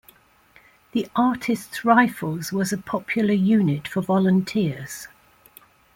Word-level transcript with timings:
The 0.93 1.07
Artists 1.15 1.85
Rifles 1.85 2.51
was 2.51 2.73
a 2.73 2.77
popular 2.79 3.33
unit 3.35 3.87
for 3.87 4.01
volunteers. 4.01 5.07